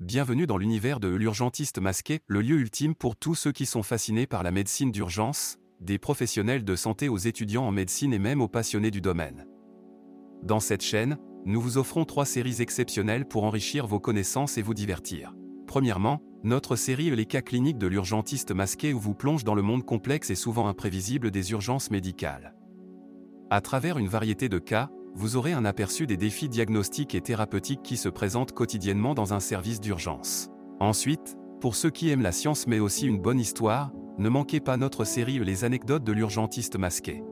[0.00, 4.26] bienvenue dans l'univers de l'urgentiste masqué, le lieu ultime pour tous ceux qui sont fascinés
[4.26, 8.48] par la médecine d'urgence, des professionnels de santé aux étudiants en médecine et même aux
[8.48, 9.46] passionnés du domaine.
[10.42, 14.72] Dans cette chaîne, nous vous offrons trois séries exceptionnelles pour enrichir vos connaissances et vous
[14.72, 15.34] divertir.
[15.66, 19.84] Premièrement, notre série Les cas cliniques de l'urgentiste masqué où vous plonge dans le monde
[19.84, 22.54] complexe et souvent imprévisible des urgences médicales.
[23.50, 27.82] À travers une variété de cas, vous aurez un aperçu des défis diagnostiques et thérapeutiques
[27.82, 30.50] qui se présentent quotidiennement dans un service d'urgence.
[30.78, 34.76] Ensuite, pour ceux qui aiment la science mais aussi une bonne histoire, ne manquez pas
[34.76, 37.22] notre série Les anecdotes de l'urgentiste masqué.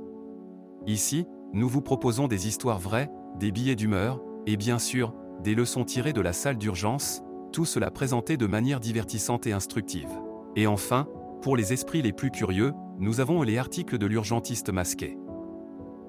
[0.86, 5.84] Ici, nous vous proposons des histoires vraies, des billets d'humeur, et bien sûr, des leçons
[5.84, 7.22] tirées de la salle d'urgence,
[7.52, 10.10] tout cela présenté de manière divertissante et instructive.
[10.56, 11.06] Et enfin,
[11.42, 15.16] pour les esprits les plus curieux, nous avons les articles de l'urgentiste masqué.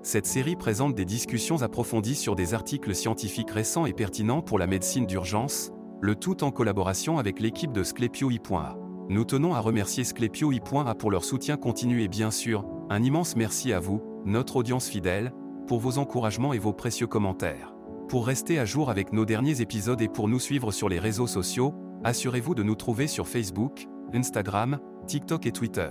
[0.01, 4.65] Cette série présente des discussions approfondies sur des articles scientifiques récents et pertinents pour la
[4.65, 8.77] médecine d'urgence, le tout en collaboration avec l'équipe de Sclepio.a.
[9.09, 13.73] Nous tenons à remercier Sclepio.a pour leur soutien continu et bien sûr, un immense merci
[13.73, 15.33] à vous, notre audience fidèle,
[15.67, 17.73] pour vos encouragements et vos précieux commentaires.
[18.07, 21.27] Pour rester à jour avec nos derniers épisodes et pour nous suivre sur les réseaux
[21.27, 25.89] sociaux, assurez-vous de nous trouver sur Facebook, Instagram, TikTok et Twitter.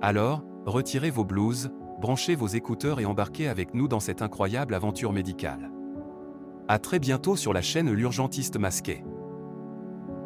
[0.00, 1.70] Alors, retirez vos blouses,
[2.00, 5.70] branchez vos écouteurs et embarquez avec nous dans cette incroyable aventure médicale.
[6.68, 9.02] À très bientôt sur la chaîne L'Urgentiste Masqué.